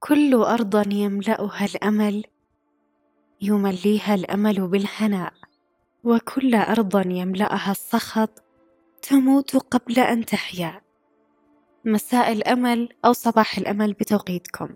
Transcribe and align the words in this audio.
كل 0.00 0.34
أرض 0.34 0.92
يملأها 0.92 1.64
الأمل 1.64 2.24
يمليها 3.40 4.14
الأمل 4.14 4.68
بالهناء 4.68 5.32
وكل 6.04 6.54
أرض 6.54 7.06
يملأها 7.06 7.70
السخط 7.70 8.42
تموت 9.02 9.56
قبل 9.56 9.98
أن 9.98 10.24
تحيا. 10.24 10.80
مساء 11.84 12.32
الأمل 12.32 12.88
أو 13.04 13.12
صباح 13.12 13.58
الأمل 13.58 13.92
بتوقيتكم 13.92 14.68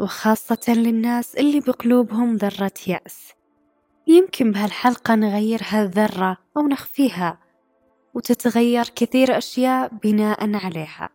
وخاصة 0.00 0.74
للناس 0.74 1.36
اللي 1.36 1.60
بقلوبهم 1.60 2.36
ذرة 2.36 2.74
يأس. 2.86 3.32
يمكن 4.06 4.52
بهالحلقة 4.52 5.14
نغير 5.14 5.60
هالذرة 5.64 6.36
أو 6.56 6.68
نخفيها 6.68 7.38
وتتغير 8.14 8.84
كثير 8.84 9.38
أشياء 9.38 9.94
بناء 9.94 10.54
عليها 10.54 11.08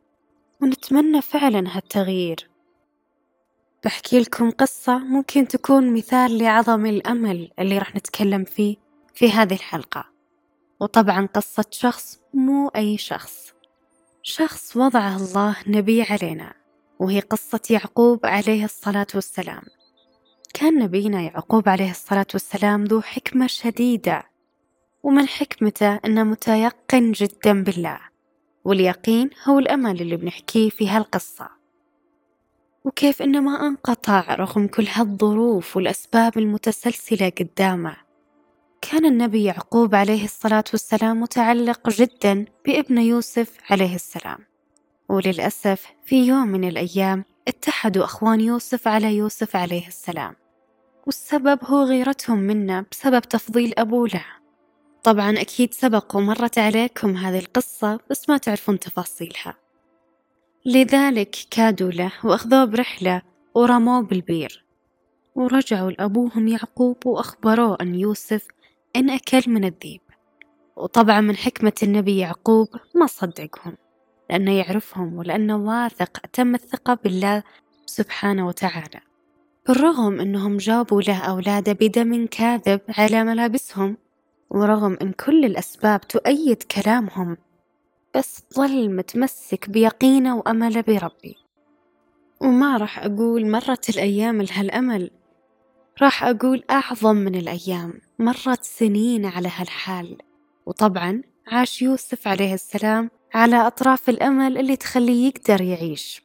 ونتمنى 0.62 1.22
فعلا 1.22 1.78
هالتغيير. 1.78 2.55
بحكي 3.86 4.20
لكم 4.20 4.52
قصة 4.52 4.98
ممكن 4.98 5.48
تكون 5.48 5.94
مثال 5.94 6.38
لعظم 6.38 6.86
الأمل 6.86 7.52
اللي 7.60 7.78
راح 7.78 7.96
نتكلم 7.96 8.44
فيه 8.44 8.76
في 9.14 9.32
هذه 9.32 9.54
الحلقة. 9.54 10.06
وطبعا 10.80 11.26
قصة 11.26 11.66
شخص 11.72 12.20
مو 12.34 12.68
أي 12.68 12.98
شخص. 12.98 13.54
شخص 14.24 14.78
وضعه 14.78 15.16
الله 15.16 15.56
نبي 15.68 16.02
علينا 16.02 16.54
وهي 17.00 17.20
قصة 17.20 17.60
يعقوب 17.70 18.26
عليه 18.26 18.66
الصلاة 18.66 19.08
والسلام. 19.16 19.64
كان 20.54 20.80
نبينا 20.80 21.22
يعقوب 21.22 21.70
عليه 21.70 21.92
الصلاة 21.92 22.28
والسلام 22.34 22.84
ذو 22.84 23.02
حكمة 23.02 23.48
شديدة 23.48 24.24
ومن 25.04 25.28
حكمته 25.28 25.96
أنه 25.96 26.24
متيقن 26.24 27.12
جدا 27.12 27.64
بالله. 27.64 28.00
واليقين 28.64 29.30
هو 29.48 29.60
الأمل 29.60 30.02
اللي 30.02 30.16
بنحكيه 30.16 30.70
في 30.70 30.90
هالقصة. 30.90 31.65
وكيف 32.86 33.22
إنه 33.22 33.40
ما 33.40 33.68
انقطع 33.68 34.36
رغم 34.36 34.68
كل 34.68 34.88
هالظروف 34.94 35.76
والأسباب 35.78 36.38
المتسلسلة 36.38 37.30
قدامه. 37.30 37.96
كان 38.82 39.06
النبي 39.06 39.44
يعقوب 39.44 39.96
عليه 39.96 40.24
الصلاة 40.24 40.64
والسلام 40.72 41.22
متعلق 41.22 41.90
جدا 41.90 42.46
بابن 42.66 42.98
يوسف 42.98 43.58
عليه 43.70 43.96
السلام. 43.96 44.38
وللأسف 45.10 45.86
في 46.06 46.28
يوم 46.28 46.48
من 46.48 46.68
الأيام 46.68 47.26
اتحدوا 47.48 48.04
أخوان 48.04 48.42
يوسف 48.42 48.88
على 48.88 49.18
يوسف 49.18 49.56
عليه 49.56 49.88
السلام. 49.88 50.36
والسبب 51.06 51.60
هو 51.64 51.84
غيرتهم 51.84 52.40
منه 52.40 52.86
بسبب 52.92 53.22
تفضيل 53.22 53.74
أبوه 53.78 54.08
له 54.08 54.26
طبعا 55.04 55.32
أكيد 55.32 55.74
سبق 55.74 56.16
ومرت 56.16 56.58
عليكم 56.58 57.18
هذه 57.18 57.40
القصة 57.40 58.00
بس 58.10 58.30
ما 58.30 58.38
تعرفون 58.38 58.80
تفاصيلها. 58.80 59.65
لذلك 60.68 61.36
كادوا 61.52 61.92
له 61.92 62.12
وأخذوه 62.24 62.66
برحلة 62.66 63.22
ورموه 63.56 64.02
بالبير. 64.02 64.66
ورجعوا 65.36 65.92
لأبوهم 65.92 66.48
يعقوب 66.48 67.06
وأخبروه 67.06 67.78
أن 67.82 67.96
يوسف 67.96 68.48
إن 68.96 69.10
أكل 69.10 69.44
من 69.48 69.64
الذيب. 69.64 70.02
وطبعا 70.76 71.22
من 71.22 71.36
حكمة 71.36 71.74
النبي 71.84 72.18
يعقوب 72.18 72.68
ما 72.96 73.06
صدقهم 73.06 73.78
لأنه 74.30 74.52
يعرفهم 74.52 75.14
ولأنه 75.14 75.56
واثق 75.56 76.20
أتم 76.24 76.56
الثقة 76.56 76.94
بالله 76.94 77.44
سبحانه 77.86 78.48
وتعالى. 78.48 79.00
بالرغم 79.68 80.20
أنهم 80.20 80.58
جابوا 80.58 81.02
له 81.02 81.20
أولاده 81.20 81.74
بدم 81.74 82.26
كاذب 82.26 82.82
على 82.98 83.24
ملابسهم 83.24 83.98
ورغم 84.50 84.98
أن 85.02 85.12
كل 85.12 85.46
الأسباب 85.46 86.02
تؤيد 86.02 86.64
كلامهم 86.64 87.38
بس 88.16 88.44
ظل 88.54 88.90
متمسك 88.96 89.70
بيقينه 89.70 90.38
وأمله 90.38 90.82
بربي. 90.82 91.36
وما 92.42 92.78
راح 92.78 93.00
أقول 93.00 93.52
مرت 93.52 93.90
الأيام 93.90 94.42
لهالأمل 94.42 95.12
راح 96.02 96.24
أقول 96.24 96.64
أعظم 96.70 97.16
من 97.16 97.36
الأيام 97.36 97.94
مرت 98.20 98.64
سنين 98.64 99.26
على 99.26 99.50
هالحال. 99.56 100.18
وطبعا 100.66 101.22
عاش 101.48 101.82
يوسف 101.82 102.28
عليه 102.28 102.54
السلام 102.54 103.10
على 103.34 103.56
أطراف 103.56 104.10
الأمل 104.10 104.58
اللي 104.58 104.76
تخليه 104.76 105.28
يقدر 105.28 105.62
يعيش. 105.62 106.22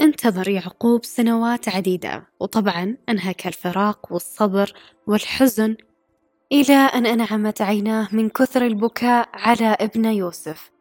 انتظر 0.00 0.48
يعقوب 0.48 1.04
سنوات 1.04 1.68
عديدة 1.68 2.26
وطبعا 2.40 2.96
أنهك 3.08 3.46
الفراق 3.46 4.12
والصبر 4.12 4.72
والحزن 5.06 5.76
إلى 6.52 6.74
أن 6.74 7.06
أنعمت 7.06 7.62
عيناه 7.62 8.08
من 8.12 8.28
كثر 8.28 8.66
البكاء 8.66 9.28
على 9.34 9.76
ابن 9.80 10.04
يوسف. 10.04 10.77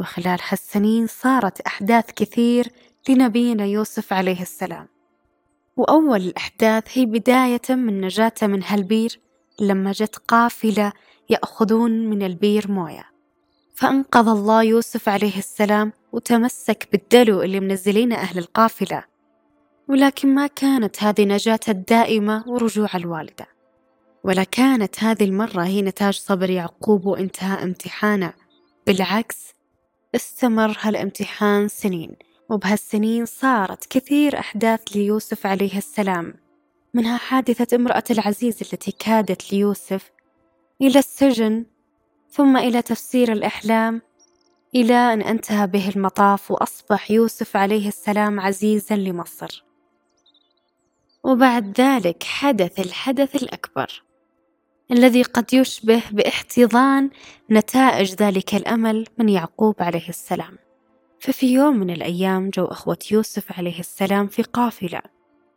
وخلال 0.00 0.38
هالسنين 0.48 1.06
صارت 1.06 1.60
أحداث 1.60 2.04
كثير 2.16 2.68
لنبينا 3.08 3.64
يوسف 3.64 4.12
عليه 4.12 4.42
السلام. 4.42 4.88
وأول 5.76 6.20
الأحداث 6.20 6.84
هي 6.98 7.06
بداية 7.06 7.60
من 7.70 8.00
نجاته 8.00 8.46
من 8.46 8.62
هالبير 8.62 9.20
لما 9.60 9.92
جت 9.92 10.16
قافلة 10.16 10.92
يأخذون 11.30 11.90
من 11.90 12.22
البير 12.22 12.70
موية. 12.70 13.04
فأنقذ 13.74 14.28
الله 14.28 14.62
يوسف 14.62 15.08
عليه 15.08 15.38
السلام 15.38 15.92
وتمسك 16.12 16.88
بالدلو 16.92 17.42
اللي 17.42 17.60
منزلينه 17.60 18.14
أهل 18.14 18.38
القافلة. 18.38 19.04
ولكن 19.88 20.34
ما 20.34 20.46
كانت 20.46 21.02
هذه 21.02 21.24
نجاته 21.24 21.70
الدائمة 21.70 22.44
ورجوع 22.46 22.88
الوالدة. 22.94 23.46
ولا 24.24 24.44
كانت 24.44 25.04
هذه 25.04 25.24
المرة 25.24 25.62
هي 25.62 25.82
نتاج 25.82 26.14
صبر 26.14 26.50
يعقوب 26.50 27.06
وانتهاء 27.06 27.62
امتحانه. 27.62 28.32
بالعكس 28.86 29.54
استمر 30.14 30.76
هالامتحان 30.80 31.68
سنين 31.68 32.16
وبهالسنين 32.48 33.26
صارت 33.26 33.86
كثير 33.86 34.38
أحداث 34.38 34.80
ليوسف 34.94 35.46
عليه 35.46 35.78
السلام 35.78 36.34
منها 36.94 37.16
حادثة 37.16 37.76
امرأة 37.76 38.04
العزيز 38.10 38.62
التي 38.62 38.92
كادت 38.92 39.52
ليوسف 39.52 40.10
إلى 40.82 40.98
السجن 40.98 41.66
ثم 42.30 42.56
إلى 42.56 42.82
تفسير 42.82 43.32
الأحلام 43.32 44.02
إلى 44.74 44.94
أن 44.94 45.22
انتهى 45.22 45.66
به 45.66 45.88
المطاف 45.88 46.50
وأصبح 46.50 47.10
يوسف 47.10 47.56
عليه 47.56 47.88
السلام 47.88 48.40
عزيزا 48.40 48.96
لمصر. 48.96 49.64
وبعد 51.24 51.80
ذلك 51.80 52.22
حدث 52.22 52.80
الحدث 52.80 53.42
الأكبر. 53.42 54.03
الذي 54.90 55.22
قد 55.22 55.54
يشبه 55.54 56.02
باحتضان 56.12 57.10
نتائج 57.50 58.14
ذلك 58.14 58.54
الأمل 58.54 59.06
من 59.18 59.28
يعقوب 59.28 59.74
عليه 59.78 60.08
السلام. 60.08 60.58
ففي 61.20 61.52
يوم 61.52 61.76
من 61.76 61.90
الأيام 61.90 62.50
جو 62.50 62.64
أخوة 62.64 62.98
يوسف 63.10 63.58
عليه 63.58 63.80
السلام 63.80 64.26
في 64.26 64.42
قافلة. 64.42 65.00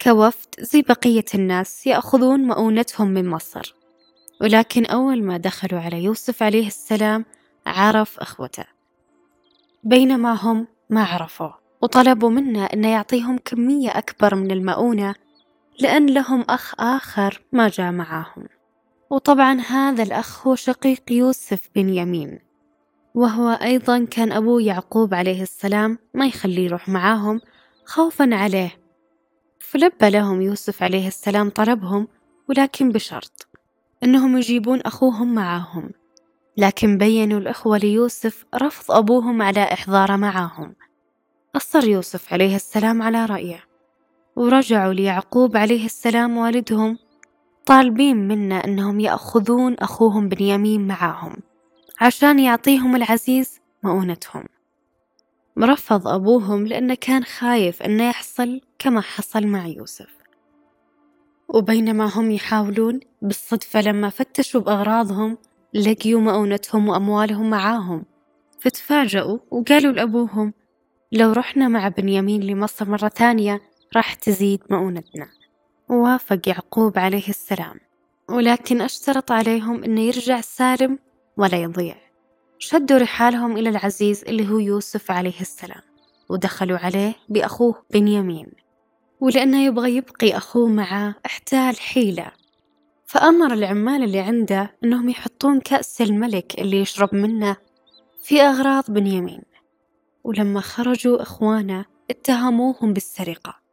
كوفد 0.02 0.48
زي 0.60 0.82
بقية 0.82 1.26
الناس 1.36 1.88
يأخذون 1.88 2.40
مؤونتهم 2.40 3.08
من 3.08 3.30
مصر. 3.30 3.76
ولكن 4.42 4.86
أول 4.86 5.24
ما 5.24 5.38
دخلوا 5.38 5.80
على 5.80 6.04
يوسف 6.04 6.44
عليه 6.44 6.68
السلام 6.68 7.26
عرف 7.66 8.20
أخوته. 8.20 8.66
بينما 9.84 10.34
هم 10.34 10.68
ما 10.90 11.04
عرفوه 11.04 11.58
وطلبوا 11.82 12.30
منه 12.30 12.66
أنه 12.66 12.92
يعطيهم 12.92 13.38
كمية 13.38 13.90
أكبر 13.90 14.36
من 14.36 14.52
المؤونة 14.52 15.16
لأن 15.80 16.06
لهم 16.06 16.46
أخ 16.50 16.74
آخر 16.80 17.42
ما 17.52 17.70
جاء 17.70 17.92
معاهم. 17.92 18.57
وطبعا 19.10 19.62
هذا 19.62 20.04
الأخ 20.04 20.48
هو 20.48 20.56
شقيق 20.56 21.12
يوسف 21.12 21.70
بن 21.76 21.90
يمين. 21.90 22.40
وهو 23.16 23.50
أيضا 23.50 24.06
كان 24.06 24.32
أبوه 24.32 24.62
يعقوب 24.62 25.14
عليه 25.14 25.42
السلام 25.42 25.98
ما 26.14 26.26
يخليه 26.28 26.66
يروح 26.66 26.90
معاهم 26.90 27.42
خوفا 27.86 28.36
عليه. 28.36 28.72
فلبى 29.60 30.10
لهم 30.10 30.42
يوسف 30.42 30.84
عليه 30.84 31.08
السلام 31.08 31.50
طلبهم 31.50 32.08
ولكن 32.50 32.92
بشرط 32.92 33.48
أنهم 34.04 34.38
يجيبون 34.38 34.82
أخوهم 34.82 35.36
معاهم. 35.36 35.92
لكن 36.58 36.98
بينوا 36.98 37.40
الأخوة 37.40 37.78
ليوسف 37.78 38.46
رفض 38.56 38.92
أبوهم 38.92 39.42
على 39.42 39.64
إحضاره 39.64 40.16
معاهم. 40.16 40.76
أصر 41.56 41.88
يوسف 41.88 42.34
عليه 42.34 42.56
السلام 42.56 43.02
على 43.02 43.26
رأيه. 43.26 43.64
ورجعوا 44.36 44.94
ليعقوب 44.94 45.58
عليه 45.58 45.86
السلام 45.86 46.38
والدهم 46.38 46.98
طالبين 47.68 48.28
منا 48.28 48.56
أنهم 48.56 49.00
يأخذون 49.00 49.74
أخوهم 49.74 50.30
بنيامين 50.30 50.88
معاهم 50.88 51.36
عشان 52.02 52.40
يعطيهم 52.40 52.96
العزيز 52.96 53.60
مؤونتهم. 53.84 54.44
رفض 55.60 56.08
أبوهم 56.08 56.68
لأنه 56.68 56.96
كان 57.02 57.24
خايف 57.24 57.82
أنه 57.82 58.10
يحصل 58.10 58.62
كما 58.80 59.02
حصل 59.02 59.48
مع 59.48 59.68
يوسف. 59.68 60.18
وبينما 61.50 62.06
هم 62.06 62.32
يحاولون 62.32 63.00
بالصدفة 63.22 63.82
لما 63.82 64.10
فتشوا 64.10 64.62
بأغراضهم 64.62 65.38
لقيوا 65.74 66.22
مؤونتهم 66.22 66.90
وأموالهم 66.90 67.50
معاهم. 67.50 68.06
فتفاجأوا 68.60 69.40
وقالوا 69.52 69.92
لأبوهم 69.92 70.54
لو 71.12 71.32
رحنا 71.32 71.68
مع 71.68 71.88
بنيامين 71.88 72.44
لمصر 72.44 72.90
مرة 72.90 73.08
ثانية 73.10 73.62
راح 73.96 74.14
تزيد 74.14 74.60
مؤونتنا. 74.70 75.28
ووافق 75.90 76.40
يعقوب 76.48 77.00
عليه 77.00 77.30
السلام. 77.30 77.80
ولكن 78.30 78.82
أشترط 78.82 79.32
عليهم 79.32 79.84
أنه 79.84 80.02
يرجع 80.02 80.42
سالم 80.42 81.00
ولا 81.38 81.58
يضيع. 81.58 81.96
شدوا 82.60 82.98
رحالهم 82.98 83.58
إلى 83.58 83.70
العزيز 83.70 84.24
اللي 84.24 84.50
هو 84.50 84.60
يوسف 84.60 85.12
عليه 85.12 85.42
السلام 85.42 85.82
ودخلوا 86.30 86.78
عليه 86.78 87.16
بأخوه 87.30 87.84
بنيامين. 87.92 88.52
ولأنه 89.20 89.66
يبغى 89.66 89.96
يبقي 89.96 90.38
أخوه 90.38 90.68
معه 90.68 91.16
احتال 91.26 91.80
حيلة. 91.80 92.32
فأمر 93.06 93.54
العمال 93.54 94.04
اللي 94.04 94.20
عنده 94.20 94.76
أنهم 94.84 95.10
يحطون 95.10 95.60
كأس 95.60 96.02
الملك 96.02 96.60
اللي 96.60 96.82
يشرب 96.82 97.16
منه 97.16 97.58
في 98.22 98.42
أغراض 98.42 98.84
بنيامين. 98.92 99.42
ولما 100.24 100.62
خرجوا 100.62 101.22
إخوانه 101.22 101.86
اتهموهم 102.10 102.94
بالسرقة. 102.94 103.67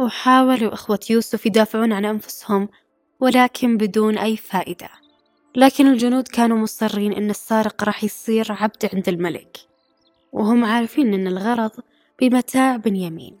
وحاولوا 0.00 0.74
إخوة 0.74 1.00
يوسف 1.10 1.46
يدافعون 1.46 1.92
عن 1.92 2.04
أنفسهم 2.04 2.68
ولكن 3.20 3.76
بدون 3.76 4.18
أي 4.18 4.36
فائدة. 4.36 4.88
لكن 5.56 5.86
الجنود 5.86 6.28
كانوا 6.28 6.58
مصرين 6.58 7.12
أن 7.12 7.30
السارق 7.30 7.84
راح 7.84 8.04
يصير 8.04 8.52
عبد 8.52 8.90
عند 8.94 9.08
الملك 9.08 9.56
وهم 10.32 10.64
عارفين 10.64 11.14
أن 11.14 11.26
الغرض 11.26 11.70
بمتاع 12.20 12.76
بنيامين. 12.76 13.38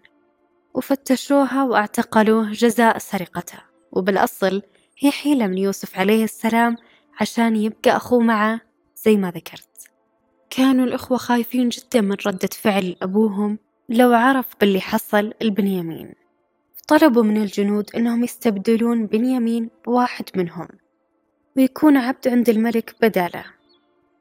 وفتشوها 0.74 1.64
واعتقلوه 1.64 2.52
جزاء 2.52 2.98
سرقته 2.98 3.58
وبالأصل 3.92 4.62
هي 4.98 5.10
حيلة 5.10 5.46
من 5.46 5.58
يوسف 5.58 5.98
عليه 5.98 6.24
السلام 6.24 6.76
عشان 7.20 7.56
يبقى 7.56 7.96
أخوه 7.96 8.20
معه 8.20 8.60
زي 8.96 9.16
ما 9.16 9.30
ذكرت. 9.30 9.68
كانوا 10.50 10.86
الأخوة 10.86 11.18
خايفين 11.18 11.68
جدا 11.68 12.00
من 12.00 12.16
ردة 12.26 12.48
فعل 12.52 12.96
أبوهم 13.02 13.58
لو 13.88 14.12
عرف 14.12 14.46
باللي 14.60 14.80
حصل 14.80 15.32
البنيامين 15.42 16.19
طلبوا 16.90 17.22
من 17.22 17.36
الجنود 17.36 17.90
أنهم 17.96 18.24
يستبدلون 18.24 19.06
بنيامين 19.06 19.70
بواحد 19.86 20.24
منهم. 20.36 20.68
ويكون 21.56 21.96
عبد 21.96 22.28
عند 22.28 22.48
الملك 22.48 22.94
بداله. 23.02 23.44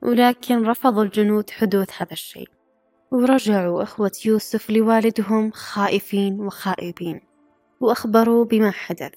ولكن 0.01 0.63
رفض 0.63 0.99
الجنود 0.99 1.49
حدوث 1.49 1.89
هذا 2.01 2.11
الشيء. 2.11 2.49
ورجعوا 3.11 3.83
إخوة 3.83 4.11
يوسف 4.25 4.69
لوالدهم 4.69 5.51
خائفين 5.51 6.39
وخائبين. 6.39 7.21
وأخبروه 7.79 8.45
بما 8.45 8.71
حدث. 8.71 9.13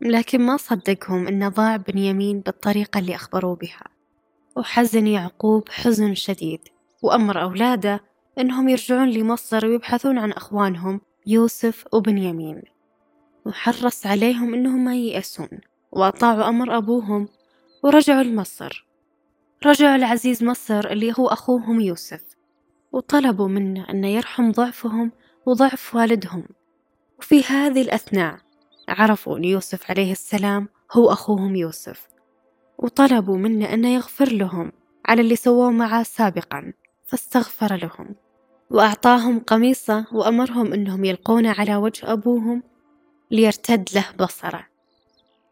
لكن 0.00 0.40
ما 0.40 0.56
صدقهم 0.56 1.28
أن 1.28 1.48
ضاع 1.48 1.76
بنيامين 1.76 2.40
بالطريقة 2.40 2.98
اللي 2.98 3.14
أخبروه 3.14 3.56
بها. 3.56 3.84
وحزن 4.56 5.06
يعقوب 5.06 5.68
حزن 5.68 6.14
شديد. 6.14 6.60
وأمر 7.02 7.42
أولاده 7.42 8.00
أنهم 8.38 8.68
يرجعون 8.68 9.10
لمصر 9.10 9.66
ويبحثون 9.66 10.18
عن 10.18 10.32
أخوانهم 10.32 11.00
يوسف 11.26 11.84
وبنيامين. 11.92 12.62
وحرص 13.50 14.06
عليهم 14.06 14.54
أنهم 14.54 14.84
ما 14.84 14.94
ييأسون 14.94 15.48
وأطاعوا 15.92 16.48
أمر 16.48 16.76
أبوهم 16.76 17.28
ورجعوا 17.84 18.22
لمصر. 18.22 18.86
رجعوا 19.66 19.96
لعزيز 19.96 20.44
مصر 20.44 20.90
اللي 20.90 21.12
هو 21.18 21.26
أخوهم 21.26 21.80
يوسف 21.80 22.24
وطلبوا 22.92 23.48
منه 23.48 23.86
أن 23.90 24.04
يرحم 24.04 24.52
ضعفهم 24.52 25.12
وضعف 25.46 25.94
والدهم. 25.94 26.44
وفي 27.18 27.44
هذه 27.44 27.82
الأثناء 27.82 28.38
عرفوا 28.88 29.38
أن 29.38 29.44
يوسف 29.44 29.90
عليه 29.90 30.12
السلام 30.12 30.68
هو 30.92 31.12
أخوهم 31.12 31.56
يوسف 31.56 32.08
وطلبوا 32.78 33.36
منه 33.36 33.74
أنه 33.74 33.88
يغفر 33.88 34.32
لهم 34.32 34.72
على 35.06 35.20
اللي 35.22 35.36
سووه 35.36 35.70
معه 35.70 36.02
سابقا 36.02 36.72
فاستغفر 37.06 37.76
لهم. 37.76 38.14
وأعطاهم 38.70 39.40
قميصة 39.40 40.06
وأمرهم 40.12 40.72
أنهم 40.72 41.04
يلقونه 41.04 41.54
على 41.58 41.76
وجه 41.76 42.12
أبوهم 42.12 42.69
ليرتد 43.30 43.88
له 43.94 44.04
بصره. 44.18 44.66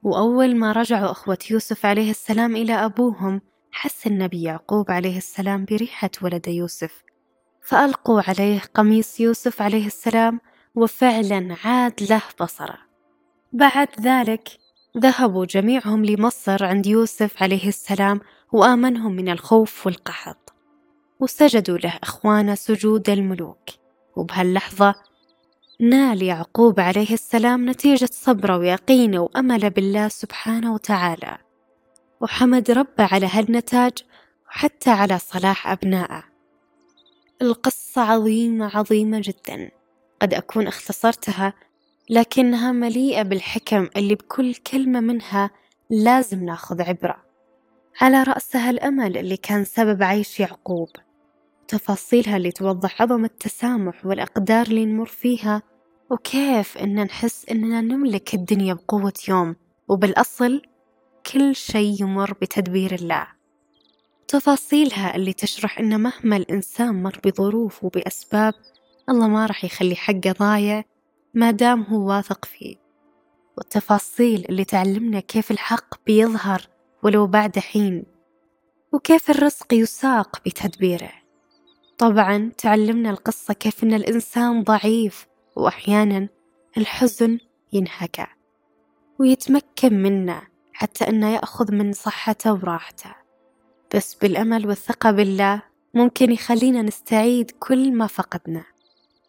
وأول 0.02 0.56
ما 0.56 0.72
رجعوا 0.72 1.10
أخوة 1.10 1.38
يوسف 1.50 1.86
عليه 1.86 2.10
السلام 2.10 2.56
إلى 2.56 2.72
أبوهم 2.72 3.40
حس 3.72 4.06
النبي 4.06 4.42
يعقوب 4.42 4.90
عليه 4.90 5.16
السلام 5.18 5.64
بريحة 5.64 6.10
ولد 6.22 6.48
يوسف. 6.48 7.04
فألقوا 7.62 8.22
عليه 8.28 8.60
قميص 8.74 9.20
يوسف 9.20 9.62
عليه 9.62 9.86
السلام 9.86 10.40
وفعلا 10.74 11.56
عاد 11.64 12.02
له 12.10 12.22
بصره. 12.40 12.78
بعد 13.52 13.88
ذلك 14.00 14.48
ذهبوا 14.98 15.44
جميعهم 15.44 16.04
لمصر 16.04 16.64
عند 16.64 16.86
يوسف 16.86 17.42
عليه 17.42 17.68
السلام 17.68 18.20
وآمنهم 18.52 19.12
من 19.12 19.28
الخوف 19.28 19.86
والقحط. 19.86 20.52
وسجدوا 21.20 21.78
له 21.78 21.98
إخوانه 22.02 22.54
سجود 22.54 23.10
الملوك. 23.10 23.68
وبهاللحظة 24.16 24.94
نال 25.80 26.22
يعقوب 26.22 26.80
عليه 26.80 27.14
السلام 27.14 27.70
نتيجة 27.70 28.08
صبره 28.12 28.58
ويقينه 28.58 29.20
وأمله 29.20 29.68
بالله 29.68 30.08
سبحانه 30.08 30.74
وتعالى. 30.74 31.38
وحمد 32.20 32.70
ربه 32.70 33.04
على 33.12 33.26
هالنتاج 33.26 33.92
وحتى 34.48 34.90
على 34.90 35.18
صلاح 35.18 35.68
أبنائه. 35.68 36.24
القصة 37.42 38.02
عظيمة 38.02 38.76
عظيمة 38.76 39.20
جدا. 39.24 39.70
قد 40.22 40.34
أكون 40.34 40.66
اختصرتها 40.66 41.52
لكنها 42.10 42.72
مليئة 42.72 43.22
بالحكم 43.22 43.88
اللي 43.96 44.14
بكل 44.14 44.54
كلمة 44.54 45.00
منها 45.00 45.50
لازم 45.90 46.44
ناخذ 46.44 46.82
عبرة. 46.82 47.24
على 48.00 48.22
رأسها 48.22 48.70
الأمل 48.70 49.16
اللي 49.16 49.36
كان 49.36 49.64
سبب 49.64 50.02
عيش 50.02 50.40
يعقوب. 50.40 50.88
تفاصيلها 51.68 52.36
اللي 52.36 52.52
توضح 52.52 53.02
عظم 53.02 53.24
التسامح 53.24 54.06
والأقدار 54.06 54.66
اللي 54.66 54.86
نمر 54.86 55.06
فيها 55.06 55.62
وكيف 56.10 56.78
إن 56.78 57.04
نحس 57.04 57.48
إننا 57.50 57.80
نملك 57.80 58.34
الدنيا 58.34 58.74
بقوة 58.74 59.12
يوم 59.28 59.56
وبالأصل 59.88 60.62
كل 61.32 61.54
شي 61.54 61.96
يمر 62.00 62.32
بتدبير 62.32 62.94
الله. 62.94 63.26
تفاصيلها 64.28 65.16
اللي 65.16 65.32
تشرح 65.32 65.78
إن 65.78 66.00
مهما 66.00 66.36
الإنسان 66.36 67.02
مر 67.02 67.20
بظروف 67.24 67.84
وبأسباب 67.84 68.54
الله 69.08 69.28
ما 69.28 69.46
راح 69.46 69.64
يخلي 69.64 69.96
حقه 69.96 70.32
ضايع 70.38 70.84
ما 71.34 71.50
دام 71.50 71.82
هو 71.82 72.08
واثق 72.08 72.44
فيه. 72.44 72.76
والتفاصيل 73.56 74.46
اللي 74.48 74.64
تعلمنا 74.64 75.20
كيف 75.20 75.50
الحق 75.50 75.94
بيظهر 76.06 76.68
ولو 77.02 77.26
بعد 77.26 77.58
حين 77.58 78.04
وكيف 78.92 79.30
الرزق 79.30 79.74
يساق 79.74 80.42
بتدبيره. 80.46 81.27
طبعا 81.98 82.52
تعلمنا 82.58 83.10
القصة 83.10 83.54
كيف 83.54 83.84
أن 83.84 83.94
الإنسان 83.94 84.62
ضعيف 84.62 85.26
وأحيانا 85.56 86.28
الحزن 86.76 87.38
ينهكى 87.72 88.26
ويتمكن 89.18 90.02
منه 90.02 90.42
حتى 90.72 91.08
أنه 91.08 91.34
يأخذ 91.34 91.72
من 91.72 91.92
صحته 91.92 92.52
وراحته. 92.52 93.14
بس 93.94 94.14
بالأمل 94.14 94.66
والثقة 94.66 95.10
بالله 95.10 95.62
ممكن 95.94 96.32
يخلينا 96.32 96.82
نستعيد 96.82 97.50
كل 97.50 97.92
ما 97.92 98.06
فقدنا 98.06 98.64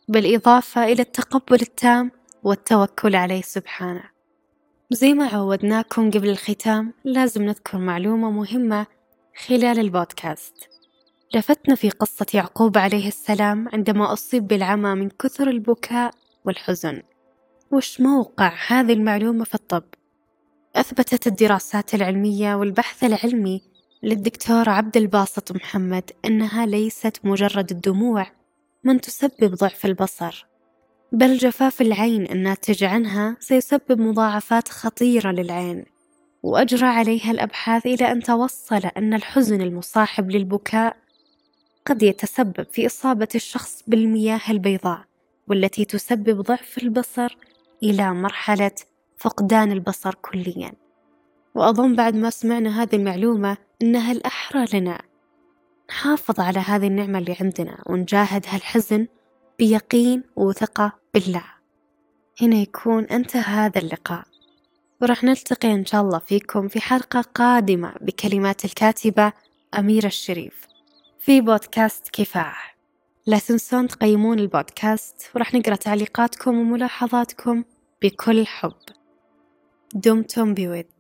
بالإضافة 0.08 0.84
إلى 0.84 1.02
التقبل 1.02 1.62
التام 1.62 2.12
والتوكل 2.44 3.16
عليه 3.16 3.42
سبحانه. 3.42 4.04
زي 4.92 5.14
ما 5.14 5.28
عودناكم 5.28 6.12
قبل 6.12 6.30
الختام 6.30 6.94
لازم 7.04 7.44
نذكر 7.44 7.78
معلومة 7.78 8.32
مهمة 8.32 8.88
خلال 9.46 9.80
البودكاست. 9.80 10.79
لفتنا 11.36 11.76
في 11.76 11.90
قصة 11.90 12.26
يعقوب 12.34 12.78
عليه 12.78 13.08
السلام 13.08 13.68
عندما 13.74 14.14
أصيب 14.14 14.48
بالعمى 14.48 14.96
من 14.96 15.10
كثر 15.10 15.50
البكاء 15.50 16.14
والحزن 16.46 17.02
وش 17.72 18.02
موقع 18.02 18.54
هذه 18.68 18.94
المعلومة 18.94 19.44
في 19.44 19.56
الطب؟ 19.56 19.84
أثبتت 20.76 21.28
الدراسات 21.28 21.94
العلمية 21.96 22.56
والبحث 22.56 23.04
العلمي 23.04 23.62
للدكتور 24.04 24.70
عبد 24.70 24.98
الباسط 24.98 25.52
محمد 25.52 26.12
أنها 26.26 26.66
ليست 26.66 27.20
مجرد 27.24 27.72
الدموع 27.72 28.28
من 28.84 29.02
تسبب 29.02 29.56
ضعف 29.56 29.86
البصر 29.86 30.46
بل 31.12 31.38
جفاف 31.38 31.82
العين 31.82 32.32
الناتج 32.32 32.84
عنها 32.84 33.38
سيسبب 33.40 34.02
مضاعفات 34.02 34.70
خطيرة 34.70 35.32
للعين 35.32 35.86
وأجرى 36.44 36.88
عليها 36.88 37.32
الأبحاث 37.32 37.86
إلى 37.86 38.12
أن 38.12 38.24
توصل 38.24 38.82
أن 38.98 39.14
الحزن 39.14 39.62
المصاحب 39.62 40.32
للبكاء 40.32 40.98
قد 41.90 42.04
يتسبب 42.04 42.66
في 42.72 42.86
إصابة 42.86 43.28
الشخص 43.36 43.84
بالمياه 43.88 44.42
البيضاء 44.50 45.02
والتي 45.48 45.86
تسبب 45.86 46.42
ضعف 46.42 46.78
البصر 46.78 47.38
إلى 47.84 48.14
مرحلة 48.14 48.72
فقدان 49.18 49.72
البصر 49.72 50.16
كليا. 50.16 50.72
وأظن 51.56 51.96
بعد 51.96 52.16
ما 52.16 52.30
سمعنا 52.30 52.84
هذه 52.84 52.96
المعلومة 52.96 53.58
إنها 53.82 54.12
الأحرى 54.12 54.66
لنا. 54.74 55.02
نحافظ 55.90 56.40
على 56.40 56.60
هذه 56.60 56.88
النعمة 56.88 57.20
اللي 57.20 57.36
عندنا 57.42 57.84
ونجاهد 57.86 58.46
هالحزن 58.48 59.08
بيقين 59.60 60.24
وثقة 60.36 60.92
بالله. 61.14 61.46
هنا 62.42 62.56
يكون 62.56 63.04
انتهى 63.04 63.42
هذا 63.42 63.82
اللقاء. 63.82 64.24
وراح 65.02 65.24
نلتقي 65.24 65.74
إن 65.74 65.86
شاء 65.86 66.02
الله 66.02 66.20
فيكم 66.20 66.68
في 66.68 66.82
حلقة 66.82 67.22
قادمة 67.22 67.94
بكلمات 68.02 68.66
الكاتبة 68.66 69.34
أميرة 69.80 70.08
الشريف. 70.08 70.69
في 71.20 71.42
بودكاست 71.42 72.10
كفاح 72.14 72.78
لا 73.26 73.40
تنسون 73.40 73.88
تقيمون 73.88 74.40
البودكاست 74.40 75.30
وراح 75.36 75.54
نقرأ 75.54 75.76
تعليقاتكم 75.76 76.58
وملاحظاتكم 76.58 77.64
بكل 78.02 78.46
حب. 78.46 78.74
دمتم 79.96 80.54
بود. 80.54 80.99